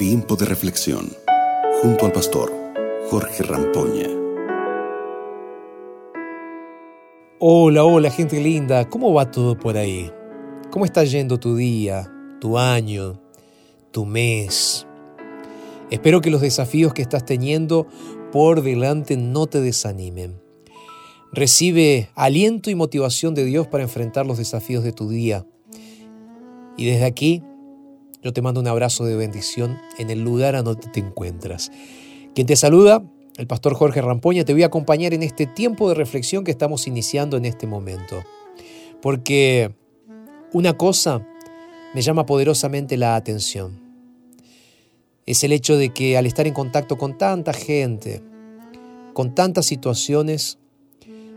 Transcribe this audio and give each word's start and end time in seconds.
Tiempo 0.00 0.34
de 0.34 0.46
reflexión 0.46 1.10
junto 1.82 2.06
al 2.06 2.12
pastor 2.12 2.50
Jorge 3.10 3.42
Rampoña. 3.42 4.08
Hola, 7.38 7.84
hola 7.84 8.10
gente 8.10 8.40
linda, 8.40 8.88
¿cómo 8.88 9.12
va 9.12 9.30
todo 9.30 9.58
por 9.58 9.76
ahí? 9.76 10.10
¿Cómo 10.70 10.86
está 10.86 11.04
yendo 11.04 11.38
tu 11.38 11.54
día, 11.54 12.10
tu 12.40 12.56
año, 12.56 13.20
tu 13.90 14.06
mes? 14.06 14.86
Espero 15.90 16.22
que 16.22 16.30
los 16.30 16.40
desafíos 16.40 16.94
que 16.94 17.02
estás 17.02 17.26
teniendo 17.26 17.86
por 18.32 18.62
delante 18.62 19.18
no 19.18 19.48
te 19.48 19.60
desanimen. 19.60 20.40
Recibe 21.30 22.08
aliento 22.14 22.70
y 22.70 22.74
motivación 22.74 23.34
de 23.34 23.44
Dios 23.44 23.66
para 23.66 23.82
enfrentar 23.82 24.24
los 24.24 24.38
desafíos 24.38 24.82
de 24.82 24.92
tu 24.92 25.10
día. 25.10 25.44
Y 26.78 26.86
desde 26.86 27.04
aquí, 27.04 27.42
yo 28.22 28.32
te 28.32 28.42
mando 28.42 28.60
un 28.60 28.68
abrazo 28.68 29.04
de 29.04 29.16
bendición 29.16 29.78
en 29.98 30.10
el 30.10 30.22
lugar 30.22 30.54
a 30.56 30.62
donde 30.62 30.88
te 30.88 31.00
encuentras. 31.00 31.70
Quien 32.34 32.46
te 32.46 32.56
saluda, 32.56 33.02
el 33.36 33.46
pastor 33.46 33.74
Jorge 33.74 34.02
Rampoña, 34.02 34.44
te 34.44 34.52
voy 34.52 34.62
a 34.62 34.66
acompañar 34.66 35.14
en 35.14 35.22
este 35.22 35.46
tiempo 35.46 35.88
de 35.88 35.94
reflexión 35.94 36.44
que 36.44 36.50
estamos 36.50 36.86
iniciando 36.86 37.36
en 37.36 37.46
este 37.46 37.66
momento. 37.66 38.22
Porque 39.00 39.74
una 40.52 40.74
cosa 40.74 41.26
me 41.94 42.02
llama 42.02 42.26
poderosamente 42.26 42.96
la 42.96 43.16
atención. 43.16 43.80
Es 45.24 45.42
el 45.42 45.52
hecho 45.52 45.76
de 45.76 45.90
que 45.90 46.18
al 46.18 46.26
estar 46.26 46.46
en 46.46 46.54
contacto 46.54 46.98
con 46.98 47.16
tanta 47.16 47.52
gente, 47.52 48.22
con 49.14 49.34
tantas 49.34 49.66
situaciones, 49.66 50.58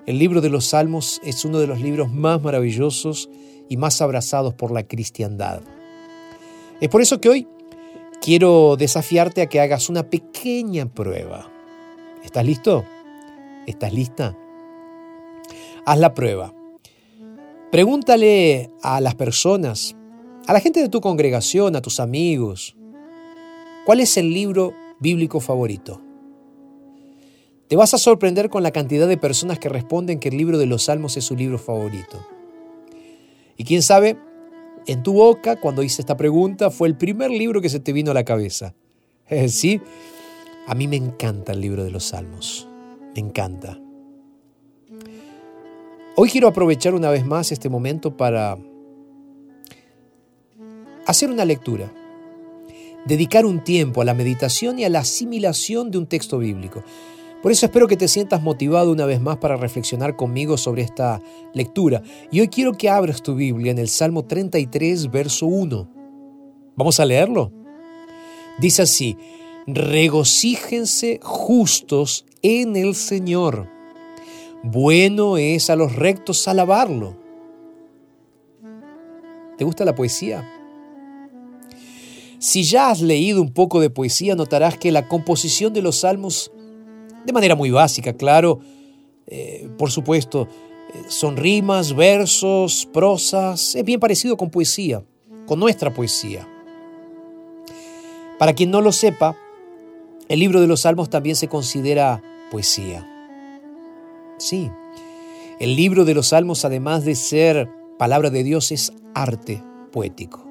el 0.05 0.19
libro 0.19 0.41
de 0.41 0.49
los 0.49 0.65
Salmos 0.65 1.21
es 1.23 1.45
uno 1.45 1.59
de 1.59 1.67
los 1.67 1.79
libros 1.79 2.11
más 2.11 2.41
maravillosos 2.41 3.29
y 3.69 3.77
más 3.77 4.01
abrazados 4.01 4.53
por 4.53 4.71
la 4.71 4.83
cristiandad. 4.83 5.61
Es 6.83 6.89
por 6.89 7.01
eso 7.01 7.21
que 7.21 7.29
hoy 7.29 7.47
quiero 8.21 8.75
desafiarte 8.75 9.41
a 9.41 9.47
que 9.47 9.61
hagas 9.61 9.87
una 9.87 10.09
pequeña 10.09 10.85
prueba. 10.85 11.49
¿Estás 12.25 12.45
listo? 12.45 12.83
¿Estás 13.65 13.93
lista? 13.93 14.37
Haz 15.85 15.97
la 15.97 16.13
prueba. 16.13 16.53
Pregúntale 17.71 18.69
a 18.81 18.99
las 18.99 19.15
personas, 19.15 19.95
a 20.45 20.51
la 20.51 20.59
gente 20.59 20.81
de 20.81 20.89
tu 20.89 20.99
congregación, 20.99 21.77
a 21.77 21.81
tus 21.81 22.01
amigos, 22.01 22.75
¿cuál 23.85 24.01
es 24.01 24.17
el 24.17 24.33
libro 24.33 24.73
bíblico 24.99 25.39
favorito? 25.39 26.01
Te 27.69 27.77
vas 27.77 27.93
a 27.93 27.97
sorprender 27.97 28.49
con 28.49 28.61
la 28.61 28.71
cantidad 28.71 29.07
de 29.07 29.15
personas 29.15 29.57
que 29.57 29.69
responden 29.69 30.19
que 30.19 30.27
el 30.27 30.35
libro 30.35 30.57
de 30.57 30.65
los 30.65 30.83
Salmos 30.83 31.15
es 31.15 31.23
su 31.23 31.37
libro 31.37 31.57
favorito. 31.57 32.27
Y 33.55 33.63
quién 33.63 33.83
sabe, 33.83 34.17
en 34.87 35.03
tu 35.03 35.13
boca, 35.13 35.55
cuando 35.55 35.83
hice 35.83 36.01
esta 36.01 36.17
pregunta, 36.17 36.69
fue 36.69 36.87
el 36.87 36.95
primer 36.95 37.31
libro 37.31 37.61
que 37.61 37.69
se 37.69 37.79
te 37.79 37.93
vino 37.93 38.11
a 38.11 38.13
la 38.13 38.23
cabeza. 38.23 38.73
Sí, 39.47 39.81
a 40.67 40.75
mí 40.75 40.87
me 40.87 40.97
encanta 40.97 41.53
el 41.53 41.61
libro 41.61 41.83
de 41.83 41.91
los 41.91 42.05
Salmos. 42.05 42.67
Me 43.15 43.21
encanta. 43.21 43.79
Hoy 46.15 46.29
quiero 46.29 46.47
aprovechar 46.47 46.93
una 46.93 47.09
vez 47.09 47.25
más 47.25 47.51
este 47.51 47.69
momento 47.69 48.15
para 48.15 48.57
hacer 51.05 51.29
una 51.31 51.45
lectura, 51.45 51.91
dedicar 53.05 53.45
un 53.45 53.63
tiempo 53.63 54.01
a 54.01 54.05
la 54.05 54.13
meditación 54.13 54.79
y 54.79 54.85
a 54.85 54.89
la 54.89 54.99
asimilación 54.99 55.89
de 55.91 55.97
un 55.97 56.07
texto 56.07 56.37
bíblico. 56.37 56.83
Por 57.43 57.51
eso 57.51 57.65
espero 57.65 57.89
que 57.89 57.97
te 57.97 58.07
sientas 58.07 58.41
motivado 58.41 58.89
una 58.89 59.05
vez 59.05 59.19
más 59.19 59.35
para 59.35 59.57
reflexionar 59.57 60.15
conmigo 60.15 60.57
sobre 60.57 60.81
esta 60.81 61.21
lectura. 61.53 62.01
Y 62.31 62.39
hoy 62.39 62.47
quiero 62.47 62.71
que 62.71 62.87
abras 62.87 63.21
tu 63.21 63.35
Biblia 63.35 63.69
en 63.69 63.79
el 63.79 63.89
Salmo 63.89 64.23
33, 64.23 65.11
verso 65.11 65.47
1. 65.47 65.89
Vamos 66.77 67.01
a 67.01 67.05
leerlo. 67.05 67.51
Dice 68.59 68.83
así, 68.83 69.17
regocíjense 69.67 71.19
justos 71.21 72.25
en 72.41 72.77
el 72.77 72.95
Señor. 72.95 73.69
Bueno 74.63 75.35
es 75.35 75.69
a 75.69 75.75
los 75.75 75.97
rectos 75.97 76.47
alabarlo. 76.47 77.17
¿Te 79.57 79.65
gusta 79.65 79.83
la 79.83 79.95
poesía? 79.95 80.49
Si 82.39 82.63
ya 82.63 82.89
has 82.89 83.01
leído 83.01 83.41
un 83.41 83.51
poco 83.51 83.81
de 83.81 83.89
poesía, 83.89 84.33
notarás 84.33 84.77
que 84.77 84.93
la 84.93 85.09
composición 85.09 85.73
de 85.73 85.81
los 85.81 85.99
salmos 85.99 86.49
de 87.25 87.33
manera 87.33 87.55
muy 87.55 87.71
básica, 87.71 88.13
claro. 88.13 88.59
Eh, 89.27 89.69
por 89.77 89.91
supuesto, 89.91 90.47
eh, 90.93 91.01
son 91.07 91.37
rimas, 91.37 91.95
versos, 91.95 92.87
prosas, 92.91 93.75
es 93.75 93.83
bien 93.83 93.99
parecido 93.99 94.37
con 94.37 94.49
poesía, 94.49 95.03
con 95.45 95.59
nuestra 95.59 95.93
poesía. 95.93 96.47
Para 98.37 98.53
quien 98.53 98.71
no 98.71 98.81
lo 98.81 98.91
sepa, 98.91 99.37
el 100.27 100.39
libro 100.39 100.61
de 100.61 100.67
los 100.67 100.81
Salmos 100.81 101.09
también 101.09 101.35
se 101.35 101.47
considera 101.47 102.21
poesía. 102.51 103.07
Sí, 104.37 104.69
el 105.59 105.75
libro 105.75 106.05
de 106.05 106.13
los 106.13 106.29
Salmos, 106.29 106.65
además 106.65 107.05
de 107.05 107.15
ser 107.15 107.69
palabra 107.97 108.29
de 108.29 108.43
Dios, 108.43 108.71
es 108.71 108.91
arte 109.13 109.63
poético. 109.91 110.42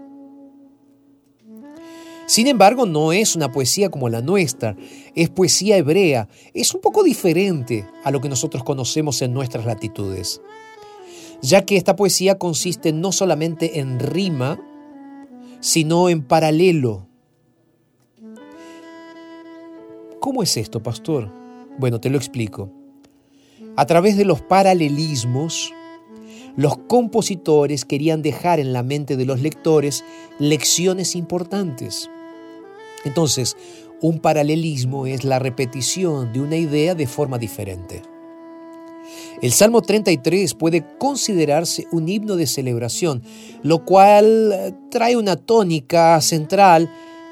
Sin 2.27 2.47
embargo, 2.47 2.87
no 2.87 3.13
es 3.13 3.37
una 3.37 3.51
poesía 3.51 3.91
como 3.91 4.09
la 4.09 4.23
nuestra, 4.23 4.77
es 5.15 5.29
poesía 5.29 5.77
hebrea, 5.77 6.29
es 6.55 6.75
un 6.75 6.81
poco 6.81 7.03
diferente 7.03 7.87
a 8.05 8.11
lo 8.11 8.21
que 8.21 8.29
nosotros 8.29 8.65
conocemos 8.65 9.21
en 9.23 9.35
nuestras 9.35 9.67
latitudes, 9.67 10.41
ya 11.43 11.65
que 11.65 11.77
esta 11.77 11.97
poesía 11.97 12.39
consiste 12.39 12.93
no 12.93 13.13
solamente 13.13 13.81
en 13.81 13.99
rima, 13.99 14.61
sino 15.61 16.09
en 16.09 16.23
paralelo. 16.23 17.07
¿Cómo 20.21 20.43
es 20.43 20.57
esto, 20.57 20.83
pastor? 20.83 21.31
Bueno, 21.79 22.01
te 22.01 22.09
lo 22.09 22.17
explico. 22.17 22.71
A 23.77 23.87
través 23.87 24.17
de 24.17 24.25
los 24.25 24.41
paralelismos, 24.41 25.73
los 26.57 26.77
compositores 26.77 27.85
querían 27.85 28.23
dejar 28.23 28.61
en 28.61 28.73
la 28.73 28.83
mente 28.83 29.17
de 29.17 29.25
los 29.25 29.41
lectores 29.41 30.05
lecciones 30.39 31.17
importantes. 31.17 32.11
Entonces, 33.05 33.57
un 34.01 34.19
paralelismo 34.19 35.07
es 35.07 35.25
la 35.25 35.39
repetición 35.39 36.33
de 36.33 36.41
una 36.41 36.57
idea 36.57 36.95
de 36.95 37.07
forma 37.07 37.39
diferente. 37.39 38.03
El 39.41 39.53
Salmo 39.53 39.83
33 39.83 40.55
puede 40.55 40.85
considerarse 40.99 41.87
un 41.91 42.09
himno 42.09 42.37
de 42.37 42.47
celebración, 42.47 43.23
lo 43.63 43.85
cual 43.85 44.53
eh, 44.53 44.73
trae 44.91 45.17
una 45.17 45.37
tónica 45.37 46.21
central 46.21 46.89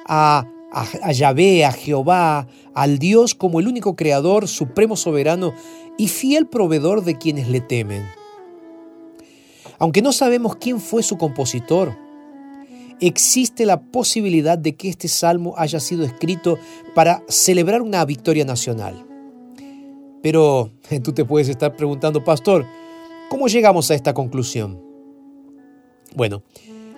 a, 0.06 0.46
a, 0.72 1.12
Yahvé, 1.12 1.64
a 1.64 1.72
Jehová, 1.72 2.48
al 2.74 2.98
Dios 2.98 3.34
como 3.34 3.60
el 3.60 3.68
único 3.68 3.96
creador, 3.96 4.48
supremo 4.48 4.96
soberano 4.96 5.52
y 5.98 6.08
fiel 6.08 6.46
proveedor 6.46 7.04
de 7.04 7.16
quienes 7.18 7.48
le 7.48 7.60
temen. 7.60 8.19
Aunque 9.80 10.02
no 10.02 10.12
sabemos 10.12 10.56
quién 10.56 10.78
fue 10.78 11.02
su 11.02 11.16
compositor, 11.16 11.96
existe 13.00 13.64
la 13.64 13.80
posibilidad 13.80 14.58
de 14.58 14.76
que 14.76 14.90
este 14.90 15.08
salmo 15.08 15.54
haya 15.56 15.80
sido 15.80 16.04
escrito 16.04 16.58
para 16.94 17.22
celebrar 17.28 17.80
una 17.80 18.04
victoria 18.04 18.44
nacional. 18.44 19.06
Pero 20.22 20.70
tú 21.02 21.12
te 21.12 21.24
puedes 21.24 21.48
estar 21.48 21.74
preguntando, 21.76 22.22
pastor, 22.22 22.66
¿cómo 23.30 23.48
llegamos 23.48 23.90
a 23.90 23.94
esta 23.94 24.12
conclusión? 24.12 24.78
Bueno, 26.14 26.42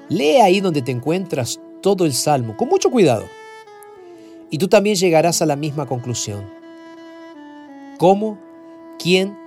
lee 0.08 0.40
ahí 0.42 0.60
donde 0.60 0.82
te 0.82 0.90
encuentras 0.90 1.60
todo 1.82 2.04
el 2.04 2.12
salmo, 2.12 2.56
con 2.56 2.68
mucho 2.68 2.90
cuidado. 2.90 3.24
Y 4.50 4.58
tú 4.58 4.66
también 4.66 4.96
llegarás 4.96 5.40
a 5.40 5.46
la 5.46 5.54
misma 5.54 5.86
conclusión. 5.86 6.44
¿Cómo? 7.98 8.38
¿Quién? 8.98 9.41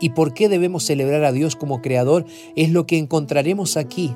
¿Y 0.00 0.10
por 0.10 0.34
qué 0.34 0.48
debemos 0.48 0.84
celebrar 0.84 1.24
a 1.24 1.32
Dios 1.32 1.56
como 1.56 1.82
Creador? 1.82 2.24
Es 2.56 2.70
lo 2.70 2.86
que 2.86 2.98
encontraremos 2.98 3.76
aquí 3.76 4.14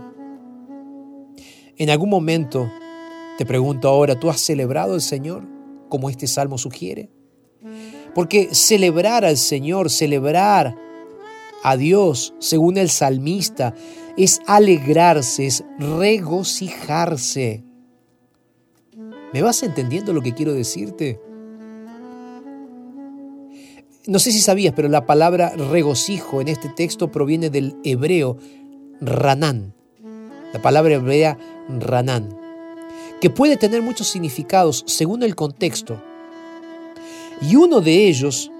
en 1.79 1.91
algún 1.91 2.11
momento, 2.11 2.71
te 3.39 3.47
pregunto 3.47 3.89
ahora, 3.89 4.19
¿tú 4.19 4.31
has 4.31 4.41
celebrado 4.41 4.95
al 4.95 5.01
Señor 5.01 5.49
como 5.89 6.11
este 6.11 6.27
salmo 6.27 6.59
sugiere? 6.59 7.11
Porque 8.15 8.55
celebrar 8.55 9.25
al 9.25 9.37
Señor, 9.37 9.91
celebrar 9.91 10.77
a 11.65 11.77
Dios, 11.77 12.35
según 12.39 12.77
el 12.77 12.91
salmista, 12.91 13.75
es 14.17 14.41
alegrarse, 14.47 15.47
es 15.47 15.65
regocijarse. 15.79 17.65
¿Me 19.33 19.41
vas 19.41 19.63
entendiendo 19.63 20.13
lo 20.13 20.21
que 20.21 20.35
quiero 20.35 20.53
decirte? 20.53 21.21
No 24.07 24.19
sé 24.19 24.33
si 24.33 24.41
sabías, 24.41 24.75
pero 24.75 24.89
la 24.89 25.07
palabra 25.07 25.51
regocijo 25.51 26.41
en 26.41 26.49
este 26.49 26.69
texto 26.69 27.13
proviene 27.13 27.51
del 27.51 27.77
hebreo 27.85 28.37
ranán, 29.01 29.75
la 30.53 30.61
palabra 30.61 30.95
hebrea 30.95 31.39
ranán, 31.69 32.37
que 33.21 33.31
puede 33.31 33.57
tener 33.57 33.81
muchos 33.81 34.09
significados 34.09 34.83
según 34.87 35.23
el 35.23 35.37
contexto. 35.37 36.03
Y 37.41 37.55
uno 37.55 37.81
de 37.81 38.09
ellos 38.09 38.51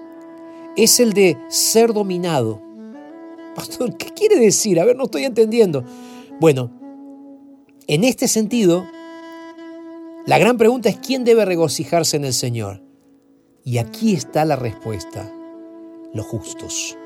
es 0.77 0.99
el 1.01 1.11
de 1.11 1.37
ser 1.49 1.91
dominado. 1.91 2.61
Pastor, 3.55 3.97
¿qué 3.97 4.13
quiere 4.13 4.39
decir? 4.39 4.79
A 4.79 4.85
ver, 4.85 4.95
no 4.95 5.05
estoy 5.05 5.25
entendiendo. 5.25 5.83
Bueno, 6.39 6.71
en 7.87 8.05
este 8.05 8.27
sentido, 8.29 8.85
La 10.25 10.37
gran 10.37 10.57
pregunta 10.57 10.87
es 10.87 10.97
quién 10.97 11.25
debe 11.25 11.43
regocijarse 11.43 12.15
en 12.15 12.23
el 12.23 12.33
Señor. 12.33 12.81
Y 13.65 13.77
aquí 13.77 14.13
está 14.13 14.43
la 14.43 14.57
respuesta, 14.57 15.31
los 16.13 16.25
justos. 16.25 16.97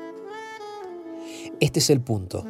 Este 1.60 1.78
es 1.78 1.88
el 1.90 2.00
punto. 2.00 2.44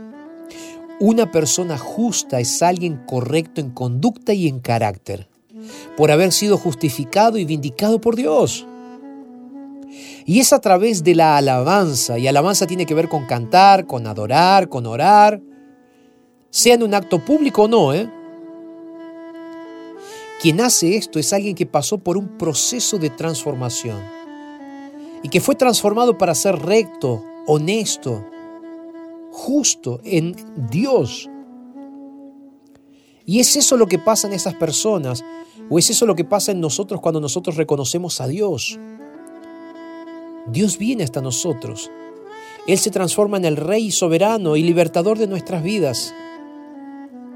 Una 0.99 1.31
persona 1.31 1.77
justa 1.77 2.41
es 2.41 2.63
alguien 2.63 3.03
correcto 3.07 3.61
en 3.61 3.71
conducta 3.71 4.33
y 4.33 4.49
en 4.49 4.61
carácter, 4.61 5.29
por 5.97 6.11
haber 6.11 6.33
sido 6.33 6.57
justificado 6.57 7.37
y 7.37 7.45
vindicado 7.45 8.01
por 8.01 8.17
Dios. 8.17 8.67
Y 10.25 10.41
es 10.41 10.53
a 10.53 10.61
través 10.61 11.05
de 11.05 11.15
la 11.15 11.37
alabanza, 11.37 12.19
y 12.19 12.27
alabanza 12.27 12.67
tiene 12.67 12.87
que 12.87 12.95
ver 12.95 13.09
con 13.09 13.27
cantar, 13.27 13.87
con 13.87 14.07
adorar, 14.07 14.71
con 14.71 14.87
orar, 14.87 15.41
sea 16.51 16.75
en 16.75 16.83
un 16.83 16.95
acto 16.95 17.23
público 17.23 17.65
o 17.65 17.69
no, 17.69 17.93
¿eh? 17.93 18.11
Quien 20.41 20.61
hace 20.61 20.97
esto 20.97 21.19
es 21.19 21.33
alguien 21.33 21.57
que 21.57 21.67
pasó 21.67 21.99
por 21.99 22.17
un 22.17 22.39
proceso 22.39 22.97
de 22.99 23.11
transformación 23.11 24.01
y 25.23 25.29
que 25.29 25.41
fue 25.41 25.57
transformado 25.57 26.17
para 26.17 26.35
ser 26.35 26.57
recto, 26.57 27.25
honesto, 27.47 28.25
justo 29.33 30.01
en 30.05 30.37
Dios. 30.71 31.29
Y 33.27 33.41
es 33.41 33.57
eso 33.57 33.77
lo 33.77 33.89
que 33.89 33.99
pasa 33.99 34.29
en 34.29 34.33
esas 34.33 34.55
personas, 34.55 35.25
o 35.69 35.79
es 35.79 35.91
eso 35.91 36.07
lo 36.07 36.15
que 36.15 36.25
pasa 36.25 36.53
en 36.53 36.61
nosotros 36.61 37.01
cuando 37.01 37.21
nosotros 37.21 37.57
reconocemos 37.57 38.21
a 38.21 38.29
Dios. 38.29 38.79
Dios 40.47 40.79
viene 40.79 41.03
hasta 41.03 41.21
nosotros. 41.21 41.91
Él 42.69 42.79
se 42.79 42.91
transforma 42.91 43.39
en 43.39 43.45
el 43.45 43.57
Rey 43.57 43.91
soberano 43.91 44.57
y 44.57 44.63
libertador 44.63 45.19
de 45.19 45.27
nuestras 45.27 45.63
vidas. 45.63 46.15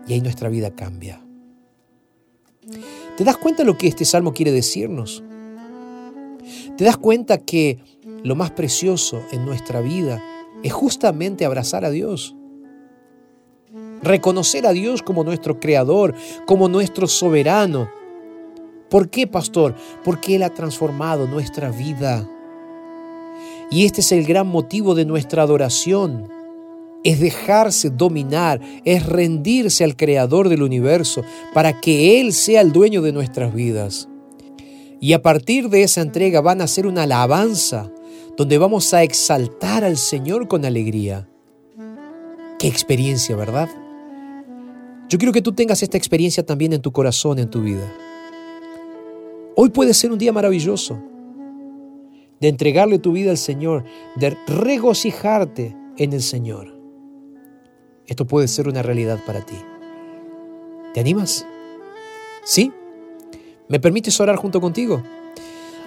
Y 0.06 0.14
ahí 0.14 0.20
nuestra 0.20 0.48
vida 0.48 0.70
cambia. 0.74 1.22
¿Te 3.16 3.24
das 3.24 3.36
cuenta 3.36 3.64
lo 3.64 3.76
que 3.76 3.88
este 3.88 4.04
salmo 4.04 4.32
quiere 4.32 4.52
decirnos? 4.52 5.22
¿Te 6.76 6.84
das 6.84 6.96
cuenta 6.96 7.38
que 7.38 7.78
lo 8.22 8.36
más 8.36 8.52
precioso 8.52 9.20
en 9.32 9.44
nuestra 9.44 9.80
vida 9.80 10.22
es 10.62 10.72
justamente 10.72 11.44
abrazar 11.44 11.84
a 11.84 11.90
Dios? 11.90 12.36
Reconocer 14.02 14.66
a 14.66 14.72
Dios 14.72 15.02
como 15.02 15.24
nuestro 15.24 15.60
creador, 15.60 16.14
como 16.46 16.68
nuestro 16.68 17.06
soberano. 17.06 17.90
¿Por 18.88 19.10
qué, 19.10 19.26
pastor? 19.26 19.74
Porque 20.04 20.36
Él 20.36 20.42
ha 20.42 20.50
transformado 20.50 21.26
nuestra 21.26 21.70
vida. 21.70 22.28
Y 23.70 23.86
este 23.86 24.02
es 24.02 24.12
el 24.12 24.24
gran 24.24 24.46
motivo 24.46 24.94
de 24.94 25.04
nuestra 25.04 25.42
adoración. 25.42 26.41
Es 27.04 27.20
dejarse 27.20 27.90
dominar, 27.90 28.60
es 28.84 29.06
rendirse 29.06 29.84
al 29.84 29.96
Creador 29.96 30.48
del 30.48 30.62
universo 30.62 31.22
para 31.52 31.80
que 31.80 32.20
Él 32.20 32.32
sea 32.32 32.60
el 32.60 32.72
dueño 32.72 33.02
de 33.02 33.12
nuestras 33.12 33.52
vidas. 33.54 34.08
Y 35.00 35.14
a 35.14 35.22
partir 35.22 35.68
de 35.68 35.82
esa 35.82 36.00
entrega 36.00 36.40
van 36.40 36.60
a 36.60 36.68
ser 36.68 36.86
una 36.86 37.02
alabanza 37.02 37.90
donde 38.36 38.58
vamos 38.58 38.94
a 38.94 39.02
exaltar 39.02 39.84
al 39.84 39.96
Señor 39.96 40.46
con 40.46 40.64
alegría. 40.64 41.28
Qué 42.58 42.68
experiencia, 42.68 43.34
¿verdad? 43.34 43.68
Yo 45.08 45.18
quiero 45.18 45.32
que 45.32 45.42
tú 45.42 45.52
tengas 45.52 45.82
esta 45.82 45.98
experiencia 45.98 46.46
también 46.46 46.72
en 46.72 46.80
tu 46.80 46.92
corazón, 46.92 47.38
en 47.38 47.50
tu 47.50 47.60
vida. 47.60 47.92
Hoy 49.56 49.68
puede 49.70 49.92
ser 49.92 50.12
un 50.12 50.18
día 50.18 50.32
maravilloso 50.32 50.98
de 52.40 52.48
entregarle 52.48 52.98
tu 52.98 53.12
vida 53.12 53.30
al 53.30 53.38
Señor, 53.38 53.84
de 54.16 54.36
regocijarte 54.46 55.76
en 55.98 56.12
el 56.12 56.22
Señor. 56.22 56.71
Esto 58.12 58.26
puede 58.26 58.46
ser 58.46 58.68
una 58.68 58.82
realidad 58.82 59.18
para 59.24 59.40
ti. 59.40 59.56
¿Te 60.92 61.00
animas? 61.00 61.46
¿Sí? 62.44 62.70
¿Me 63.68 63.80
permites 63.80 64.20
orar 64.20 64.36
junto 64.36 64.60
contigo? 64.60 65.02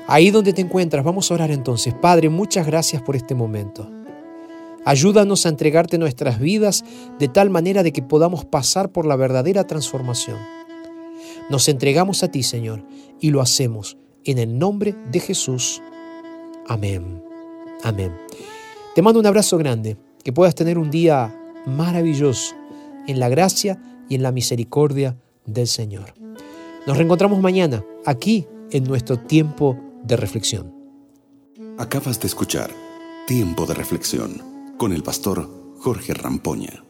Ahí 0.08 0.32
donde 0.32 0.52
te 0.52 0.62
encuentras, 0.62 1.06
vamos 1.06 1.30
a 1.30 1.36
orar 1.36 1.52
entonces. 1.52 1.94
Padre, 1.94 2.30
muchas 2.30 2.66
gracias 2.66 3.04
por 3.04 3.16
este 3.16 3.36
momento. 3.36 3.88
Ayúdanos 4.86 5.46
a 5.46 5.50
entregarte 5.50 6.00
nuestras 6.00 6.40
vidas 6.40 6.84
de 7.20 7.28
tal 7.28 7.52
manera 7.52 7.84
de 7.84 7.94
que 7.94 8.02
podamos 8.02 8.44
pasar 8.44 8.92
por 8.92 9.06
la 9.06 9.18
verdadera 9.18 9.68
transformación. 9.68 10.40
Nos 11.52 11.70
entregamos 11.70 12.24
a 12.24 12.32
ti, 12.32 12.42
Señor, 12.42 12.84
y 13.20 13.30
lo 13.30 13.40
hacemos 13.40 14.00
en 14.24 14.40
el 14.40 14.58
nombre 14.58 14.96
de 15.12 15.20
Jesús. 15.20 15.80
Amén. 16.68 17.22
Amén. 17.84 18.18
Te 18.96 19.04
mando 19.04 19.20
un 19.20 19.28
abrazo 19.28 19.60
grande, 19.60 19.96
que 20.24 20.34
puedas 20.34 20.56
tener 20.56 20.80
un 20.80 20.90
día 20.90 21.40
maravilloso 21.66 22.56
en 23.08 23.20
la 23.20 23.30
gracia 23.30 23.82
y 24.10 24.16
en 24.16 24.24
la 24.24 24.32
misericordia 24.32 25.18
del 25.46 25.68
Señor. 25.68 26.14
Nos 26.88 26.98
reencontramos 26.98 27.40
mañana 27.40 27.84
aquí 28.06 28.48
en 28.72 28.84
nuestro 28.84 29.18
tiempo 29.18 29.78
de 30.04 30.18
reflexión. 30.18 30.74
Acabas 31.78 32.20
de 32.20 32.28
escuchar 32.28 32.72
Tiempo 33.28 33.66
de 33.66 33.74
Reflexión 33.74 34.42
con 34.78 34.94
el 34.94 35.04
pastor 35.04 35.50
Jorge 35.80 36.14
Rampoña. 36.14 36.84